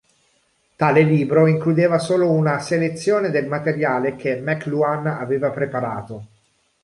Tale 0.77 1.03
libro 1.03 1.45
includeva 1.45 1.99
solo 1.99 2.31
una 2.31 2.57
selezione 2.57 3.29
del 3.29 3.45
materiale 3.45 4.15
che 4.15 4.35
McLuhan 4.41 5.05
aveva 5.05 5.51
preparato. 5.51 6.25